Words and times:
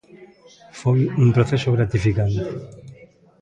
Foi 0.79 0.99
un 1.23 1.29
proceso 1.35 1.69
gratificante. 1.75 2.43